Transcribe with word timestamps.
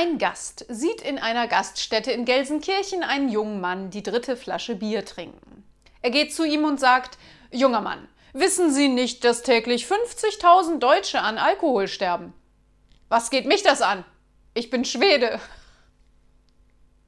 Ein 0.00 0.16
Gast 0.16 0.64
sieht 0.70 1.02
in 1.02 1.18
einer 1.18 1.46
Gaststätte 1.46 2.10
in 2.10 2.24
Gelsenkirchen 2.24 3.02
einen 3.02 3.28
jungen 3.28 3.60
Mann 3.60 3.90
die 3.90 4.02
dritte 4.02 4.34
Flasche 4.34 4.74
Bier 4.74 5.04
trinken. 5.04 5.62
Er 6.00 6.08
geht 6.08 6.32
zu 6.32 6.42
ihm 6.42 6.64
und 6.64 6.80
sagt, 6.80 7.18
Junger 7.50 7.82
Mann, 7.82 8.08
wissen 8.32 8.72
Sie 8.72 8.88
nicht, 8.88 9.24
dass 9.24 9.42
täglich 9.42 9.84
50.000 9.84 10.78
Deutsche 10.78 11.20
an 11.20 11.36
Alkohol 11.36 11.86
sterben? 11.86 12.32
Was 13.10 13.28
geht 13.28 13.44
mich 13.44 13.62
das 13.62 13.82
an? 13.82 14.06
Ich 14.54 14.70
bin 14.70 14.86
Schwede. 14.86 15.38